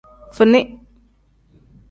[0.37, 0.61] Fini.